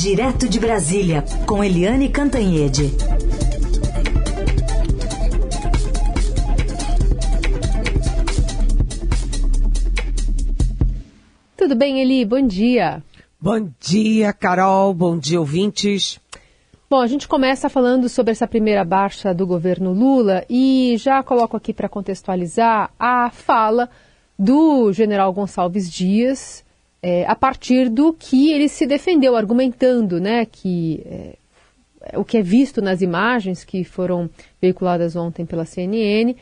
[0.00, 2.92] Direto de Brasília, com Eliane Cantanhede.
[11.56, 12.24] Tudo bem, Eli?
[12.24, 13.02] Bom dia.
[13.40, 14.94] Bom dia, Carol.
[14.94, 16.20] Bom dia, ouvintes.
[16.88, 21.56] Bom, a gente começa falando sobre essa primeira baixa do governo Lula e já coloco
[21.56, 23.90] aqui para contextualizar a fala
[24.38, 26.64] do general Gonçalves Dias
[27.02, 31.36] é, a partir do que ele se defendeu, argumentando né, que é,
[32.16, 34.30] o que é visto nas imagens que foram
[34.60, 36.34] veiculadas ontem pela CNN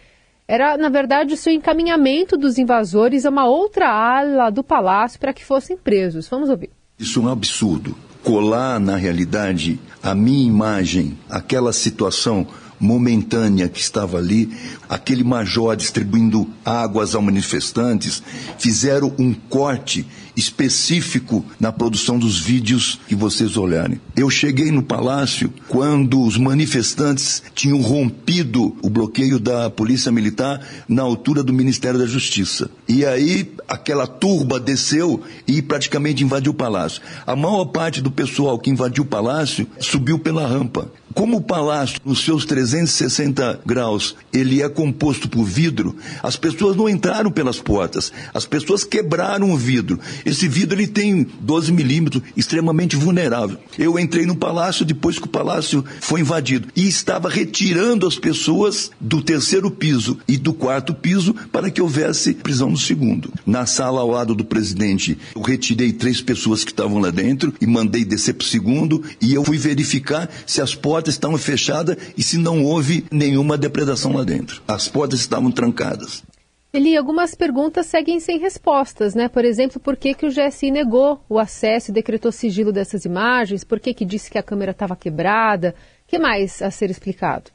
[0.48, 5.32] era, na verdade, o seu encaminhamento dos invasores a uma outra ala do palácio para
[5.32, 6.28] que fossem presos.
[6.28, 6.70] Vamos ouvir.
[6.98, 7.96] Isso é um absurdo.
[8.22, 12.46] Colar na realidade a minha imagem, aquela situação
[12.78, 14.50] momentânea que estava ali,
[14.88, 18.22] aquele major distribuindo águas aos manifestantes,
[18.58, 20.06] fizeram um corte
[20.36, 24.00] específico na produção dos vídeos que vocês olharem.
[24.14, 31.02] Eu cheguei no palácio quando os manifestantes tinham rompido o bloqueio da Polícia Militar na
[31.02, 32.70] altura do Ministério da Justiça.
[32.88, 37.02] E aí aquela turba desceu e praticamente invadiu o palácio.
[37.26, 40.90] A maior parte do pessoal que invadiu o palácio subiu pela rampa.
[41.16, 46.86] Como o palácio, nos seus 360 graus, ele é composto por vidro, as pessoas não
[46.86, 49.98] entraram pelas portas, as pessoas quebraram o vidro.
[50.26, 53.56] Esse vidro ele tem 12 milímetros, extremamente vulnerável.
[53.78, 58.90] Eu entrei no palácio depois que o palácio foi invadido e estava retirando as pessoas
[59.00, 63.32] do terceiro piso e do quarto piso para que houvesse prisão no segundo.
[63.46, 67.66] Na sala ao lado do presidente, eu retirei três pessoas que estavam lá dentro e
[67.66, 71.96] mandei descer para o segundo e eu fui verificar se as portas portas estavam fechadas
[72.16, 74.62] e se não houve nenhuma depredação lá dentro.
[74.66, 76.24] As portas estavam trancadas.
[76.72, 79.28] Eli, algumas perguntas seguem sem respostas, né?
[79.28, 83.64] Por exemplo, por que, que o GSI negou o acesso e decretou sigilo dessas imagens?
[83.64, 85.74] Por que, que disse que a câmera estava quebrada?
[86.04, 87.50] O que mais a ser explicado?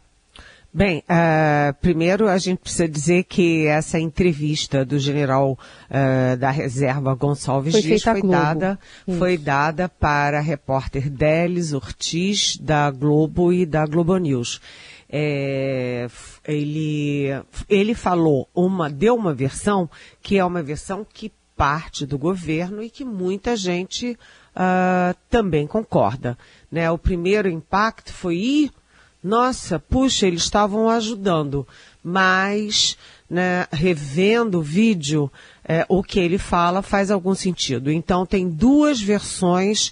[0.73, 5.59] Bem, uh, primeiro a gente precisa dizer que essa entrevista do general
[5.89, 8.79] uh, da reserva Gonçalves foi Dias foi dada,
[9.17, 14.61] foi dada para a repórter Delis Ortiz da Globo e da Globo News.
[15.09, 16.07] É,
[16.47, 17.27] ele,
[17.67, 19.89] ele falou uma, deu uma versão
[20.21, 24.17] que é uma versão que parte do governo e que muita gente
[24.55, 26.37] uh, também concorda.
[26.71, 26.89] Né?
[26.89, 28.71] O primeiro impacto foi ir
[29.23, 31.67] nossa, puxa, eles estavam ajudando,
[32.03, 32.97] mas,
[33.29, 35.31] né, revendo o vídeo,
[35.63, 37.91] é, o que ele fala faz algum sentido.
[37.91, 39.91] Então, tem duas versões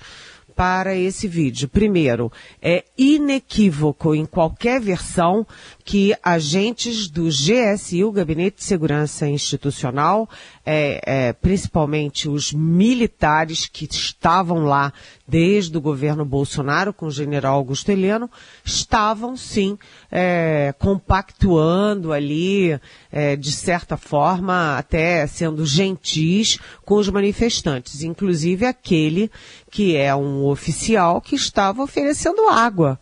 [0.59, 1.69] para esse vídeo.
[1.69, 2.29] Primeiro,
[2.61, 5.47] é inequívoco em qualquer versão
[5.85, 10.29] que agentes do GSI, o Gabinete de Segurança Institucional,
[10.65, 14.91] é, é, principalmente os militares que estavam lá
[15.29, 18.29] desde o governo Bolsonaro com o general Augusto Heleno,
[18.63, 19.77] estavam sim
[20.11, 22.79] é, compactuando ali,
[23.11, 29.31] é, de certa forma, até sendo gentis com os manifestantes, inclusive aquele
[29.69, 32.99] que é um oficial que estava oferecendo água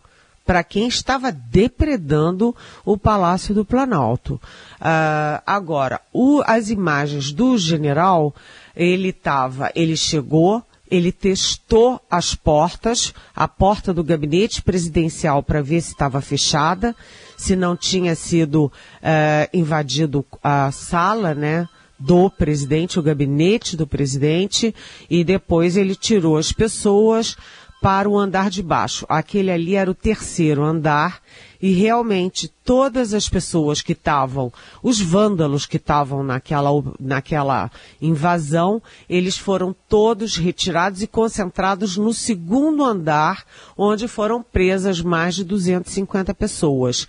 [0.48, 4.40] para quem estava depredando o Palácio do Planalto.
[4.80, 8.34] Uh, agora, o, as imagens do general,
[8.74, 15.80] ele estava, ele chegou, ele testou as portas, a porta do gabinete presidencial para ver
[15.80, 16.94] se estava fechada,
[17.36, 18.70] se não tinha sido uh,
[19.52, 21.68] invadido a sala, né?
[21.98, 24.72] do presidente, o gabinete do presidente,
[25.10, 27.36] e depois ele tirou as pessoas,
[27.80, 29.06] para o andar de baixo.
[29.08, 31.20] Aquele ali era o terceiro andar
[31.60, 34.52] e realmente todas as pessoas que estavam,
[34.82, 42.84] os vândalos que estavam naquela, naquela invasão, eles foram todos retirados e concentrados no segundo
[42.84, 43.44] andar,
[43.76, 47.06] onde foram presas mais de 250 pessoas.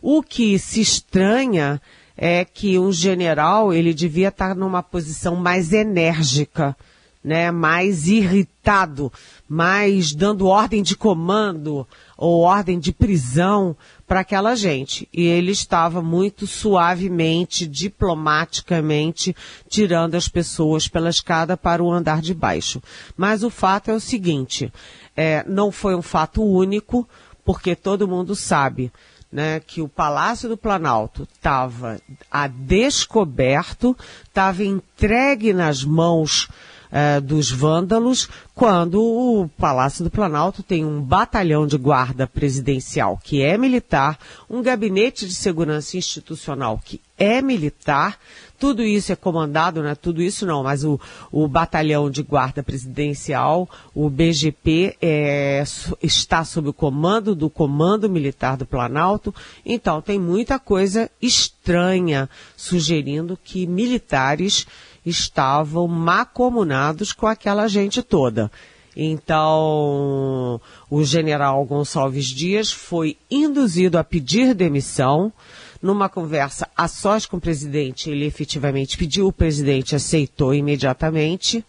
[0.00, 1.80] O que se estranha
[2.16, 6.76] é que um general, ele devia estar numa posição mais enérgica,
[7.22, 9.12] né, mais irritado,
[9.52, 11.86] mais dando ordem de comando
[12.16, 13.76] ou ordem de prisão
[14.06, 15.06] para aquela gente.
[15.12, 19.36] E ele estava muito suavemente, diplomaticamente,
[19.68, 22.82] tirando as pessoas pela escada para o andar de baixo.
[23.14, 24.72] Mas o fato é o seguinte,
[25.14, 27.06] é, não foi um fato único,
[27.44, 28.90] porque todo mundo sabe
[29.30, 32.00] né, que o Palácio do Planalto estava
[32.30, 33.94] a descoberto,
[34.24, 36.48] estava entregue nas mãos
[36.92, 43.42] uh, dos vândalos, quando o Palácio do Planalto tem um batalhão de guarda presidencial que
[43.42, 44.18] é militar,
[44.48, 48.18] um gabinete de segurança institucional que é militar,
[48.58, 49.94] tudo isso é comandado, né?
[49.94, 51.00] Tudo isso não, mas o,
[51.32, 55.64] o batalhão de guarda presidencial, o BGP, é,
[56.00, 59.34] está sob o comando do Comando Militar do Planalto.
[59.66, 64.64] Então tem muita coisa estranha sugerindo que militares
[65.04, 68.50] estavam macomunados com aquela gente toda.
[68.96, 70.60] Então,
[70.90, 75.32] o general Gonçalves Dias foi induzido a pedir demissão.
[75.80, 81.64] Numa conversa a sós com o presidente, ele efetivamente pediu, o presidente aceitou imediatamente,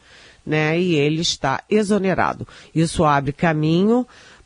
[0.45, 0.79] né?
[0.79, 2.47] E ele está exonerado.
[2.75, 4.05] Isso abre caminho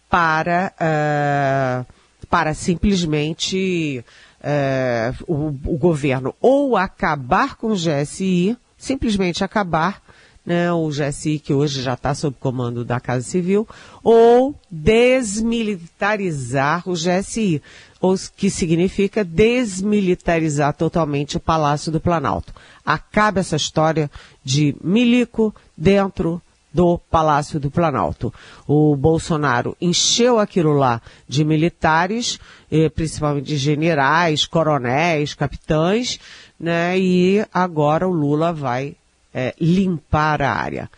[0.09, 1.93] para, uh,
[2.29, 4.05] para simplesmente
[4.39, 10.01] uh, o, o governo ou acabar com o GSI, simplesmente acabar,
[10.45, 13.67] né, o GSI, que hoje já está sob comando da Casa Civil,
[14.01, 17.61] ou desmilitarizar o GSI,
[17.99, 22.53] o que significa desmilitarizar totalmente o Palácio do Planalto.
[22.85, 24.09] Acaba essa história
[24.43, 26.41] de milico dentro
[26.73, 28.31] do Palácio do Planalto.
[28.67, 32.39] O Bolsonaro encheu aquilo lá de militares,
[32.71, 36.19] eh, principalmente de generais, coronéis, capitães,
[36.59, 36.97] né?
[36.97, 38.95] E agora o Lula vai
[39.33, 40.89] é, limpar a área.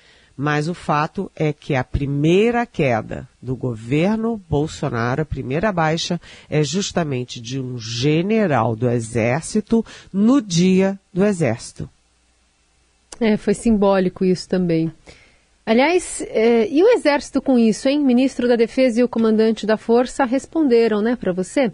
[0.41, 6.19] Mas o fato é que a primeira queda do governo Bolsonaro, a primeira baixa,
[6.49, 11.89] é justamente de um general do Exército no dia do Exército.
[13.19, 14.89] É, foi simbólico isso também.
[15.65, 17.99] Aliás, é, e o Exército com isso, hein?
[17.99, 21.69] Ministro da Defesa e o comandante da Força responderam, né, para você?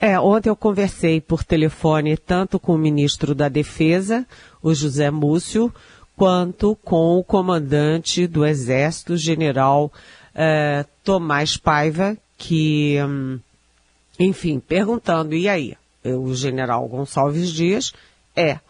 [0.00, 4.26] É, ontem eu conversei por telefone tanto com o ministro da Defesa,
[4.62, 5.72] o José Múcio,
[6.16, 9.92] quanto com o comandante do Exército, general
[10.34, 13.38] eh, Tomás Paiva, que, hum,
[14.18, 15.76] enfim, perguntando, e aí?
[16.04, 17.92] O general Gonçalves Dias
[18.34, 18.60] é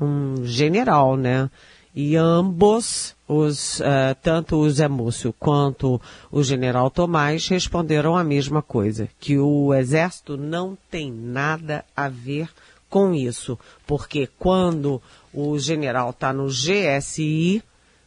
[0.00, 1.50] um general, né?
[1.94, 6.00] E ambos, os, uh, tanto o Zé Múcio quanto
[6.32, 12.48] o general Tomás, responderam a mesma coisa, que o exército não tem nada a ver
[12.88, 15.00] com isso, porque quando
[15.32, 17.62] o general está no GSI,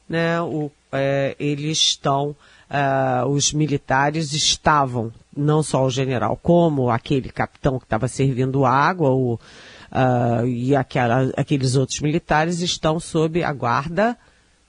[0.10, 2.36] né, o, é, eles estão,
[2.70, 9.12] uh, os militares estavam, não só o general, como aquele capitão que estava servindo água,
[9.12, 14.18] o, uh, e aquela, aqueles outros militares estão sob a guarda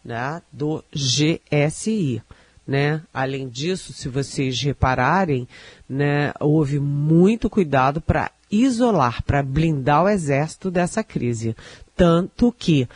[0.05, 2.23] né, do GSI.
[2.67, 3.03] Né?
[3.13, 5.49] Além disso, se vocês repararem,
[5.89, 11.57] né, houve muito cuidado para isolar, para blindar o exército dessa crise.
[11.97, 12.89] Tanto que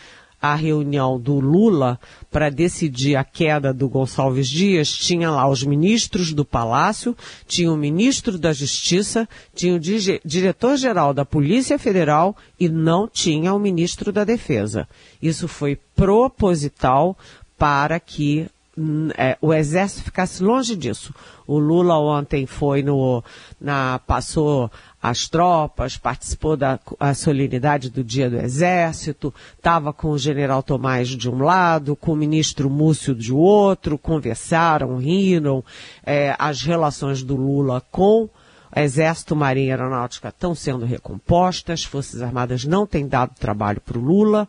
[0.53, 1.99] a reunião do Lula
[2.31, 7.17] para decidir a queda do Gonçalves Dias, tinha lá os ministros do Palácio,
[7.47, 9.81] tinha o ministro da Justiça, tinha o
[10.25, 14.89] diretor-geral da Polícia Federal e não tinha o ministro da Defesa.
[15.21, 17.17] Isso foi proposital
[17.59, 18.47] para que
[19.17, 21.15] é, o exército ficasse longe disso.
[21.47, 23.23] O Lula ontem foi no,
[23.61, 24.71] na, passou
[25.01, 26.79] as tropas, participou da
[27.15, 32.17] solenidade do Dia do Exército, estava com o general Tomás de um lado, com o
[32.17, 35.65] ministro Múcio de outro, conversaram, riram,
[36.05, 38.29] é, as relações do Lula com
[38.75, 44.03] Exército, Marinha e Aeronáutica estão sendo recompostas, Forças Armadas não têm dado trabalho para o
[44.03, 44.47] Lula,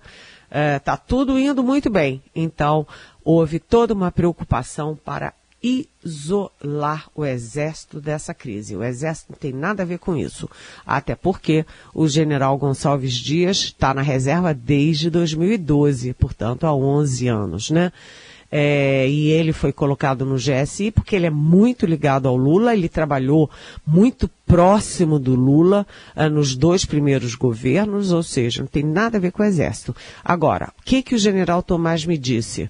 [0.50, 2.22] está é, tudo indo muito bem.
[2.36, 2.86] Então,
[3.28, 8.74] houve toda uma preocupação para isolar o exército dessa crise.
[8.74, 10.50] O exército não tem nada a ver com isso.
[10.86, 17.70] Até porque o general Gonçalves Dias está na reserva desde 2012, portanto há 11 anos,
[17.70, 17.92] né?
[18.50, 22.88] É, e ele foi colocado no GSI porque ele é muito ligado ao Lula, ele
[22.88, 23.50] trabalhou
[23.86, 29.20] muito próximo do Lula uh, nos dois primeiros governos, ou seja, não tem nada a
[29.20, 29.94] ver com o Exército.
[30.24, 32.70] Agora, o que, que o general Tomás me disse?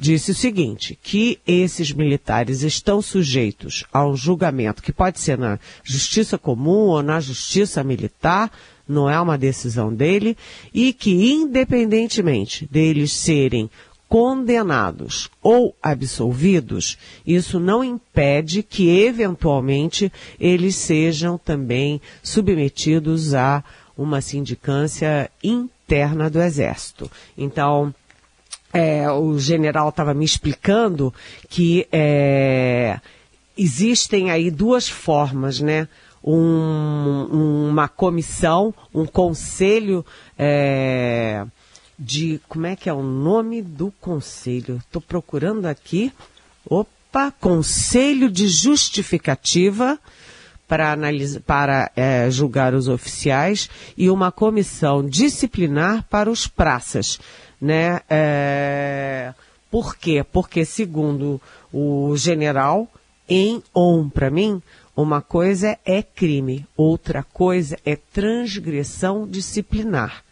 [0.00, 5.58] Disse o seguinte, que esses militares estão sujeitos a um julgamento que pode ser na
[5.84, 8.50] justiça comum ou na justiça militar,
[8.88, 10.38] não é uma decisão dele,
[10.72, 13.68] e que independentemente deles serem
[14.08, 23.62] condenados ou absolvidos, isso não impede que eventualmente eles sejam também submetidos a
[23.96, 27.10] uma sindicância interna do Exército.
[27.36, 27.94] Então,
[28.72, 31.12] é, o general estava me explicando
[31.48, 33.00] que é,
[33.56, 35.88] existem aí duas formas, né?
[36.22, 40.04] Um, uma comissão, um conselho
[40.38, 41.44] é,
[41.98, 42.40] de.
[42.48, 44.76] Como é que é o nome do conselho?
[44.76, 46.12] Estou procurando aqui.
[46.64, 47.32] Opa!
[47.40, 49.98] Conselho de Justificativa
[50.68, 50.96] para,
[51.44, 57.18] para é, julgar os oficiais e uma comissão disciplinar para os praças.
[57.60, 58.00] Né?
[58.08, 59.34] É,
[59.70, 60.24] por quê?
[60.24, 61.40] Porque, segundo
[61.72, 62.88] o general,
[63.28, 64.62] em on, para mim,
[64.96, 70.24] uma coisa é crime, outra coisa é transgressão disciplinar.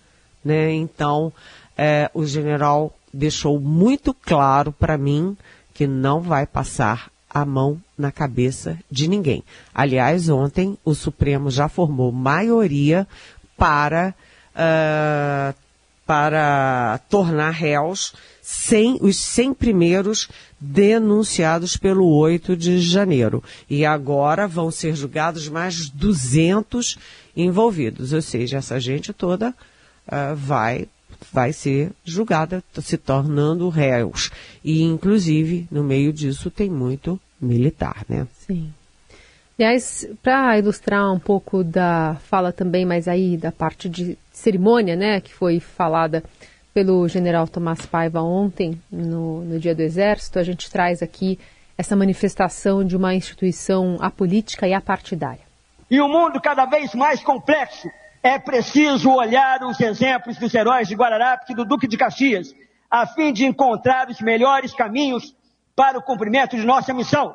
[0.45, 0.73] Né?
[0.73, 1.33] Então,
[1.77, 5.37] é, o general deixou muito claro para mim
[5.73, 9.45] que não vai passar a mão na cabeça de ninguém.
[9.75, 13.07] Aliás, ontem o Supremo já formou maioria
[13.57, 14.15] para,
[14.55, 15.55] uh,
[16.09, 20.27] para tornar réus sem os 100 primeiros
[20.59, 23.45] denunciados pelo 8 de janeiro.
[23.69, 26.97] E agora vão ser julgados mais 200
[27.37, 28.15] envolvidos.
[28.15, 30.89] Ou seja, essa gente toda uh, vai
[31.31, 34.31] vai ser julgada, se tornando réus.
[34.65, 38.27] E, inclusive, no meio disso tem muito militar, né?
[38.47, 38.73] Sim.
[39.59, 45.21] Aliás, para ilustrar um pouco da fala também, mas aí da parte de cerimônia, né,
[45.21, 46.23] que foi falada
[46.73, 51.39] pelo general Tomás Paiva ontem, no, no Dia do Exército, a gente traz aqui
[51.77, 55.47] essa manifestação de uma instituição apolítica e apartidária.
[55.91, 57.89] E o mundo cada vez mais complexo
[58.23, 62.55] é preciso olhar os exemplos dos heróis de Guararapes e do Duque de Caxias,
[62.91, 65.35] a fim de encontrar os melhores caminhos
[65.75, 67.35] para o cumprimento de nossa missão.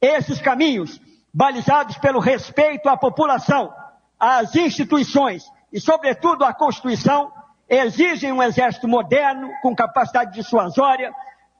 [0.00, 1.00] Esses caminhos,
[1.32, 3.72] balizados pelo respeito à população,
[4.18, 7.32] às instituições e, sobretudo, à Constituição,
[7.68, 11.12] exigem um exército moderno, com capacidade dissuasória,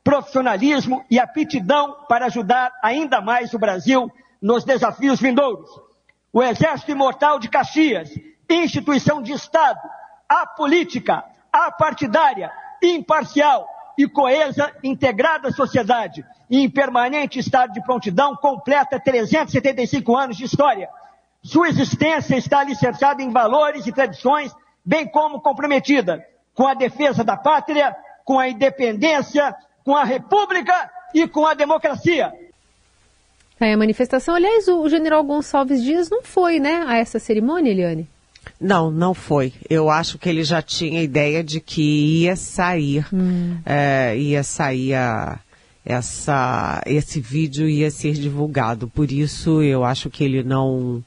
[0.03, 4.11] profissionalismo e aptidão para ajudar ainda mais o Brasil
[4.41, 5.69] nos desafios vindouros.
[6.33, 8.11] O Exército Imortal de Caxias
[8.49, 9.79] instituição de Estado,
[10.29, 12.51] apolítica, apartidária,
[12.83, 20.37] imparcial e coesa, integrada à sociedade e em permanente estado de prontidão, completa 375 anos
[20.37, 20.89] de história.
[21.43, 24.53] Sua existência está alicerçada em valores e tradições,
[24.85, 29.55] bem como comprometida com a defesa da pátria, com a independência,
[29.85, 32.33] com a república e com a democracia.
[33.61, 38.09] É, a manifestação, aliás, o general Gonçalves Dias não foi, né, a essa cerimônia, Eliane?
[38.61, 39.53] Não, não foi.
[39.69, 43.59] Eu acho que ele já tinha ideia de que ia sair, hum.
[43.65, 45.39] é, ia sair a,
[45.85, 48.89] essa, esse vídeo ia ser divulgado.
[48.89, 51.03] Por isso eu acho que ele não,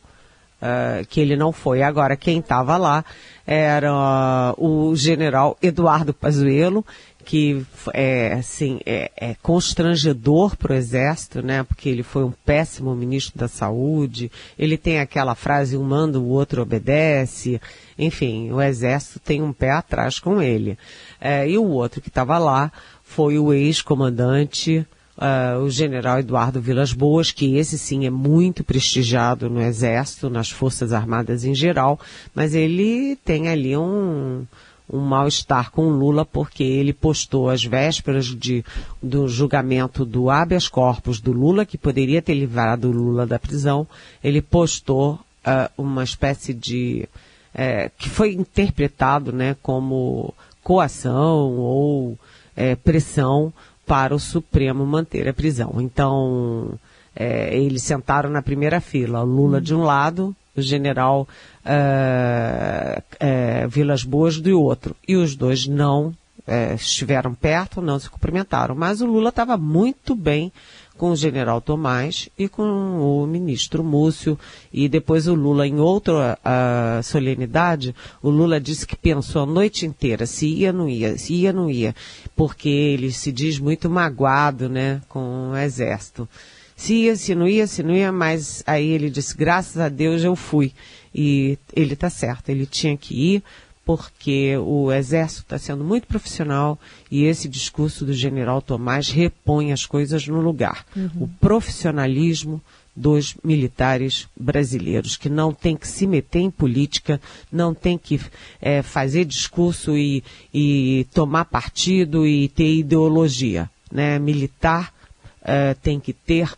[0.62, 1.82] uh, que ele não foi.
[1.82, 3.04] Agora quem estava lá
[3.46, 6.86] era uh, o general Eduardo Pazuello
[7.24, 11.64] que é assim é, é constrangedor para o exército, né?
[11.64, 14.32] Porque ele foi um péssimo ministro da saúde.
[14.58, 17.62] Ele tem aquela frase um manda o outro obedece.
[17.98, 20.78] Enfim, o exército tem um pé atrás com ele.
[21.20, 22.72] É, e o outro que estava lá
[23.04, 24.86] foi o ex-comandante
[25.22, 30.50] Uh, o general Eduardo Vilas Boas, que esse sim é muito prestigiado no Exército, nas
[30.50, 32.00] Forças Armadas em geral,
[32.34, 34.44] mas ele tem ali um,
[34.92, 38.66] um mal-estar com Lula porque ele postou às vésperas de,
[39.02, 43.88] do julgamento do habeas corpus do Lula, que poderia ter livrado o Lula da prisão,
[44.24, 45.14] ele postou
[45.46, 47.08] uh, uma espécie de.
[47.54, 52.18] É, que foi interpretado né, como coação ou
[52.56, 53.54] é, pressão
[53.92, 55.76] para o Supremo manter a prisão.
[55.80, 56.80] Então,
[57.14, 61.28] é, eles sentaram na primeira fila, Lula de um lado, o general
[61.66, 64.96] uh, uh, Vilas Boas do outro.
[65.06, 68.76] E os dois não uh, estiveram perto, não se cumprimentaram.
[68.76, 70.54] Mas o Lula estava muito bem
[71.02, 74.38] com o general Tomás e com o ministro Múcio.
[74.72, 79.84] E depois o Lula, em outra uh, solenidade, o Lula disse que pensou a noite
[79.84, 81.96] inteira se ia, não ia, se ia, não ia,
[82.36, 86.30] porque ele se diz muito magoado, né, com o exército
[86.76, 90.24] se ia, se não ia, se não ia, mas aí ele disse, graças a Deus
[90.24, 90.72] eu fui.
[91.14, 93.44] E ele está certo, ele tinha que ir,
[93.86, 99.86] porque o Exército está sendo muito profissional e esse discurso do general Tomás repõe as
[99.86, 100.86] coisas no lugar.
[100.96, 101.10] Uhum.
[101.22, 102.62] O profissionalismo
[102.96, 107.22] dos militares brasileiros, que não tem que se meter em política,
[107.52, 108.20] não tem que
[108.62, 110.24] é, fazer discurso e,
[110.54, 113.70] e tomar partido e ter ideologia.
[113.92, 114.20] Né?
[114.20, 114.94] Militar
[115.42, 116.52] é, tem que ter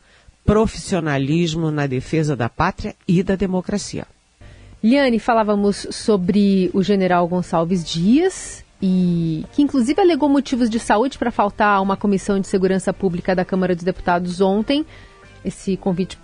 [0.44, 4.06] profissionalismo na defesa da pátria e da democracia.
[4.84, 11.32] Liane, falávamos sobre o general Gonçalves Dias, e que inclusive alegou motivos de saúde para
[11.32, 14.86] faltar a uma comissão de segurança pública da Câmara dos Deputados ontem.
[15.46, 16.20] Esse convite,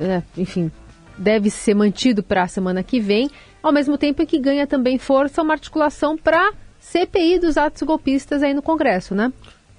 [0.00, 0.70] é, enfim,
[1.18, 3.28] deve ser mantido para a semana que vem,
[3.60, 8.40] ao mesmo tempo em que ganha também força uma articulação para CPI dos atos golpistas
[8.40, 9.32] aí no Congresso, né?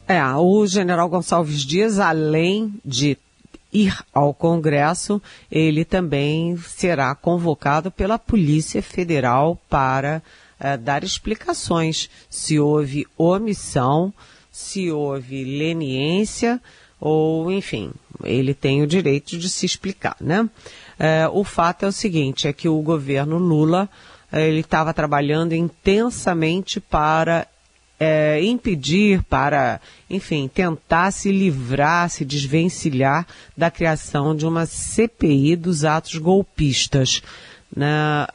[0.06, 3.18] É, o general Gonçalves Dias, além de
[3.72, 10.22] ir ao Congresso, ele também será convocado pela Polícia Federal para
[10.60, 14.14] uh, dar explicações se houve omissão,
[14.52, 16.62] se houve leniência
[17.00, 17.92] ou, enfim,
[18.24, 20.42] ele tem o direito de se explicar, né?
[20.44, 23.90] Uh, o fato é o seguinte, é que o governo Lula
[24.32, 27.48] ele estava trabalhando intensamente para
[28.04, 29.80] é, impedir, para,
[30.10, 37.22] enfim, tentar se livrar, se desvencilhar da criação de uma CPI dos atos golpistas.
[37.74, 37.86] Né?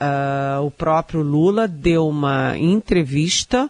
[0.01, 3.69] Uh, o próprio Lula deu uma entrevista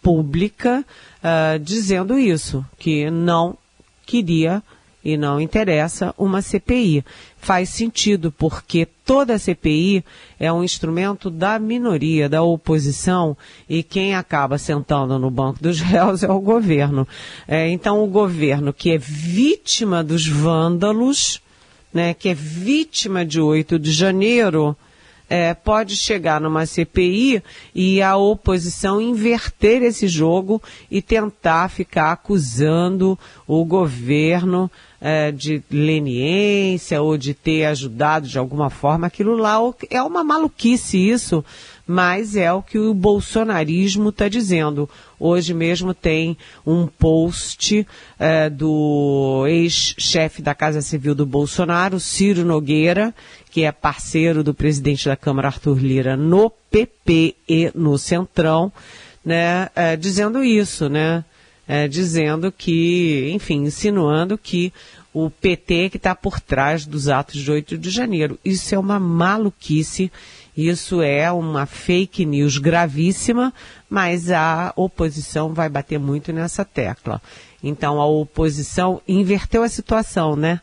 [0.00, 0.84] pública
[1.18, 3.58] uh, dizendo isso, que não
[4.06, 4.62] queria
[5.04, 7.04] e não interessa uma CPI.
[7.36, 10.04] Faz sentido, porque toda CPI
[10.38, 13.36] é um instrumento da minoria, da oposição,
[13.68, 17.06] e quem acaba sentando no banco dos réus é o governo.
[17.48, 21.40] É, então, o governo que é vítima dos vândalos,
[21.92, 24.76] né, que é vítima de 8 de janeiro,
[25.32, 27.42] é, pode chegar numa CPI
[27.74, 34.70] e a oposição inverter esse jogo e tentar ficar acusando o governo
[35.00, 39.06] é, de leniência ou de ter ajudado de alguma forma.
[39.06, 39.56] Aquilo lá
[39.88, 41.42] é uma maluquice isso,
[41.92, 44.88] mas é o que o bolsonarismo está dizendo.
[45.20, 47.86] Hoje mesmo tem um post
[48.18, 53.14] é, do ex-chefe da Casa Civil do Bolsonaro, Ciro Nogueira,
[53.50, 58.72] que é parceiro do presidente da Câmara, Arthur Lira, no PP e no Centrão,
[59.22, 61.22] né, é, dizendo isso, né,
[61.68, 64.72] é, dizendo que, enfim, insinuando que
[65.12, 68.38] o PT que está por trás dos atos de 8 de janeiro.
[68.44, 70.10] Isso é uma maluquice,
[70.56, 73.52] isso é uma fake news gravíssima,
[73.88, 77.20] mas a oposição vai bater muito nessa tecla.
[77.62, 80.60] Então a oposição inverteu a situação, né?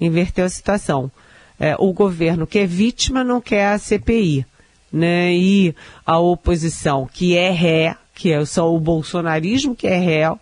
[0.00, 1.10] Inverteu a situação
[1.58, 4.46] é, o governo que é vítima não quer a CPI,
[4.92, 5.32] né?
[5.32, 5.74] E
[6.04, 10.38] a oposição que é ré, que é só o bolsonarismo que é réu,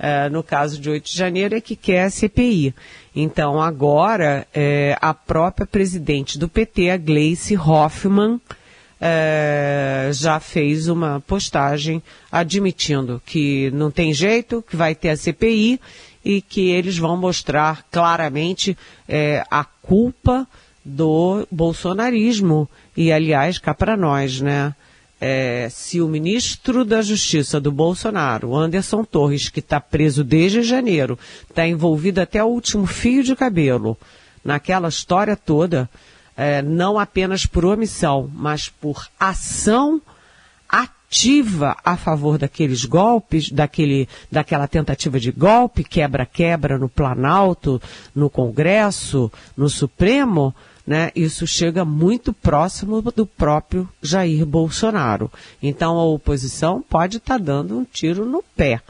[0.00, 2.74] é, no caso de 8 de janeiro, é que quer a CPI.
[3.14, 8.40] Então agora é, a própria presidente do PT, a Gleice Hoffmann,
[8.98, 15.78] é, já fez uma postagem admitindo que não tem jeito, que vai ter a CPI
[16.24, 18.76] e que eles vão mostrar claramente
[19.08, 20.46] é, a culpa
[20.84, 22.68] do bolsonarismo.
[22.96, 24.74] E, aliás, cá para nós, né?
[25.20, 31.18] É, se o ministro da Justiça do Bolsonaro, Anderson Torres, que está preso desde janeiro,
[31.48, 33.98] está envolvido até o último fio de cabelo
[34.44, 35.88] naquela história toda,
[36.36, 40.00] é, não apenas por omissão, mas por ação
[40.66, 47.82] ativa a favor daqueles golpes, daquele, daquela tentativa de golpe, quebra-quebra no Planalto,
[48.14, 50.54] no Congresso, no Supremo,
[50.86, 55.30] né, isso chega muito próximo do próprio Jair Bolsonaro.
[55.62, 58.80] Então a oposição pode estar tá dando um tiro no pé,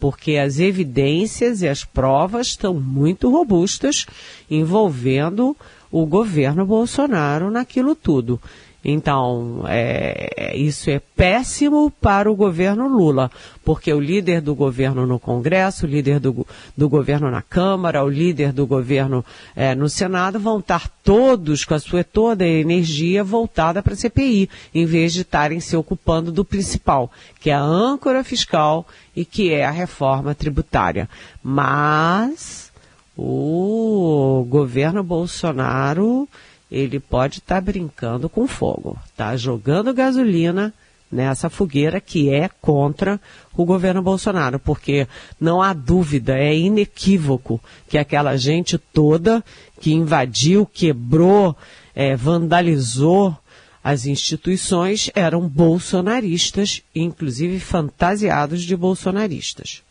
[0.00, 4.06] porque as evidências e as provas estão muito robustas
[4.50, 5.56] envolvendo
[5.90, 8.40] o governo Bolsonaro naquilo tudo.
[8.84, 13.30] Então, é, isso é péssimo para o governo Lula,
[13.64, 18.08] porque o líder do governo no Congresso, o líder do, do governo na Câmara, o
[18.10, 19.24] líder do governo
[19.56, 23.96] é, no Senado vão estar todos com a sua toda a energia voltada para a
[23.96, 29.24] CPI, em vez de estarem se ocupando do principal, que é a âncora fiscal e
[29.24, 31.08] que é a reforma tributária.
[31.42, 32.70] Mas
[33.16, 36.28] o governo Bolsonaro
[36.74, 40.74] ele pode estar tá brincando com fogo, tá jogando gasolina
[41.10, 43.20] nessa fogueira que é contra
[43.56, 45.06] o governo Bolsonaro, porque
[45.40, 49.44] não há dúvida, é inequívoco que aquela gente toda
[49.80, 51.56] que invadiu, quebrou,
[51.94, 53.36] é, vandalizou
[53.82, 59.82] as instituições eram bolsonaristas, inclusive fantasiados de bolsonaristas.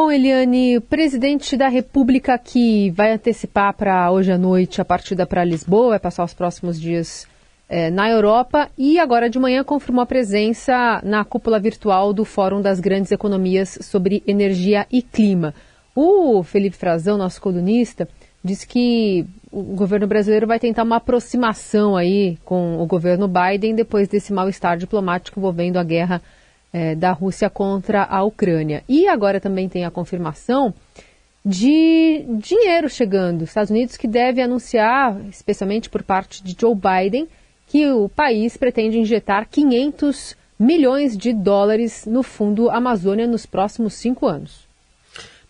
[0.00, 5.26] Bom, Eliane, o presidente da República que vai antecipar para hoje à noite a partida
[5.26, 7.26] para Lisboa, vai passar os próximos dias
[7.68, 12.62] é, na Europa e agora de manhã confirmou a presença na cúpula virtual do Fórum
[12.62, 15.52] das Grandes Economias sobre Energia e Clima.
[15.96, 18.08] O Felipe Frazão, nosso colunista,
[18.44, 24.06] disse que o governo brasileiro vai tentar uma aproximação aí com o governo Biden depois
[24.06, 26.22] desse mal-estar diplomático envolvendo a guerra
[26.72, 28.82] é, da Rússia contra a Ucrânia.
[28.88, 30.74] E agora também tem a confirmação
[31.44, 33.44] de dinheiro chegando.
[33.44, 37.26] Estados Unidos que deve anunciar, especialmente por parte de Joe Biden,
[37.66, 44.26] que o país pretende injetar 500 milhões de dólares no Fundo Amazônia nos próximos cinco
[44.26, 44.67] anos.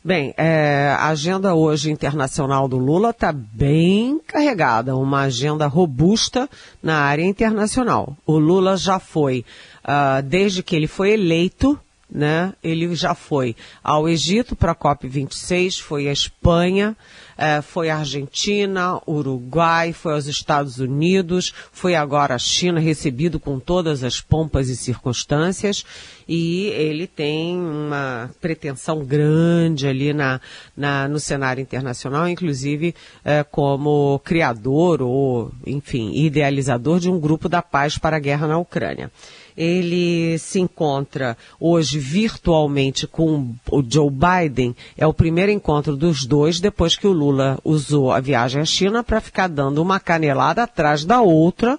[0.09, 6.49] Bem, é, a agenda hoje internacional do Lula está bem carregada, uma agenda robusta
[6.83, 8.16] na área internacional.
[8.25, 9.44] O Lula já foi,
[9.85, 11.79] uh, desde que ele foi eleito,
[12.11, 12.55] né?
[12.64, 16.97] Ele já foi ao Egito para a COP26, foi à Espanha,
[17.38, 23.61] eh, foi à Argentina, Uruguai, foi aos Estados Unidos, foi agora à China, recebido com
[23.61, 25.85] todas as pompas e circunstâncias,
[26.29, 30.40] e ele tem uma pretensão grande ali na,
[30.77, 32.92] na no cenário internacional, inclusive
[33.24, 38.59] eh, como criador ou, enfim, idealizador de um grupo da paz para a guerra na
[38.59, 39.11] Ucrânia
[39.59, 44.77] ele se encontra hoje virtualmente com o Joe Biden.
[44.97, 49.03] É o primeiro encontro dos dois depois que o Lula usou a viagem à China
[49.03, 51.77] para ficar dando uma canelada atrás da outra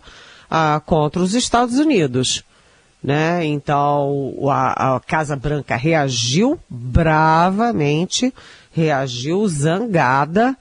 [0.52, 2.44] ah, contra os Estados Unidos.
[3.02, 3.46] Né?
[3.46, 8.34] Então a, a Casa Branca reagiu bravamente,
[8.74, 10.54] reagiu zangada,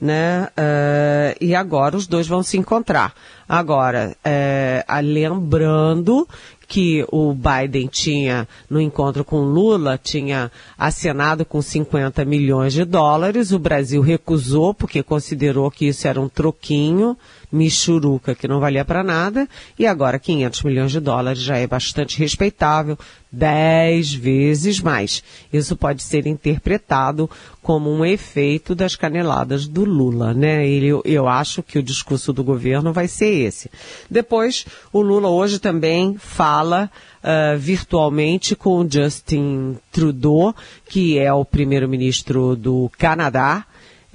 [0.00, 0.48] né?
[0.58, 3.14] Uh, e agora os dois vão se encontrar.
[3.48, 6.28] Agora, uh, lembrando
[6.74, 13.52] que o Biden tinha, no encontro com Lula, tinha acenado com 50 milhões de dólares.
[13.52, 17.16] O Brasil recusou porque considerou que isso era um troquinho,
[17.54, 19.48] michuruca, que não valia para nada.
[19.78, 22.98] E agora 500 milhões de dólares já é bastante respeitável,
[23.30, 25.22] 10 vezes mais.
[25.52, 27.30] Isso pode ser interpretado
[27.62, 30.66] como um efeito das caneladas do Lula, né?
[30.66, 33.70] Ele, eu acho que o discurso do governo vai ser esse.
[34.10, 36.90] Depois, o Lula hoje também fala
[37.22, 40.54] uh, virtualmente com o Justin Trudeau,
[40.86, 43.64] que é o primeiro-ministro do Canadá,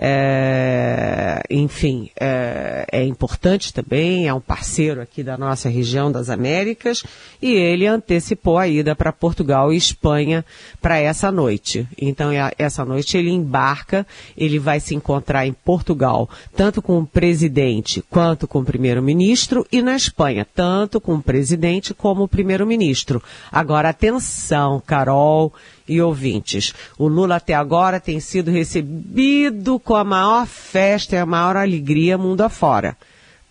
[0.01, 7.03] é, enfim, é, é, importante também, é um parceiro aqui da nossa região das Américas,
[7.41, 10.45] e ele antecipou a ida para Portugal e Espanha
[10.81, 11.85] para essa noite.
[12.01, 14.07] Então, é, essa noite ele embarca,
[14.37, 19.81] ele vai se encontrar em Portugal, tanto com o presidente quanto com o primeiro-ministro, e
[19.81, 23.21] na Espanha, tanto com o presidente como o primeiro-ministro.
[23.51, 25.53] Agora, atenção, Carol
[25.89, 26.73] e ouvintes.
[26.97, 32.17] O Lula até agora tem sido recebido com a maior festa e a maior alegria
[32.17, 32.95] mundo afora.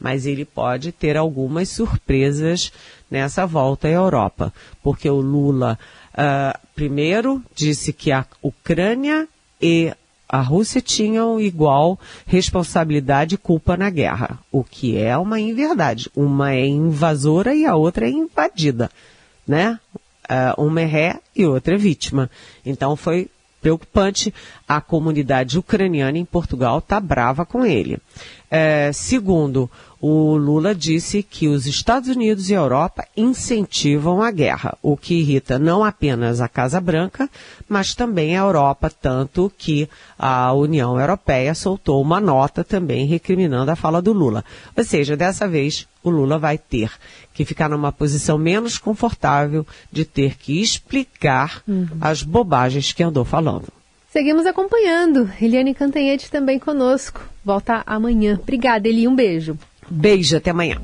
[0.00, 2.72] Mas ele pode ter algumas surpresas
[3.10, 4.52] nessa volta à Europa.
[4.82, 5.76] Porque o Lula,
[6.14, 9.26] uh, primeiro, disse que a Ucrânia
[9.60, 9.92] e
[10.28, 16.10] a Rússia tinham igual responsabilidade e culpa na guerra, o que é uma inverdade.
[16.14, 18.90] Uma é invasora e a outra é invadida,
[19.46, 19.80] né?
[20.28, 22.30] Uh, uma é ré e outra é vítima.
[22.64, 23.28] Então foi
[23.60, 24.32] preocupante.
[24.66, 27.98] A comunidade ucraniana em Portugal está brava com ele.
[28.50, 34.76] É, segundo, o Lula disse que os Estados Unidos e a Europa incentivam a guerra,
[34.80, 37.28] o que irrita não apenas a Casa Branca,
[37.68, 39.88] mas também a Europa, tanto que
[40.18, 44.44] a União Europeia soltou uma nota também recriminando a fala do Lula.
[44.76, 46.90] Ou seja, dessa vez o Lula vai ter
[47.38, 51.86] que ficar numa posição menos confortável de ter que explicar uhum.
[52.00, 53.68] as bobagens que andou falando.
[54.10, 55.30] Seguimos acompanhando.
[55.40, 57.20] Eliane Cantanhete também conosco.
[57.44, 58.40] Volta amanhã.
[58.42, 59.06] Obrigada, Eli.
[59.06, 59.56] Um beijo.
[59.88, 60.80] Beijo, até amanhã.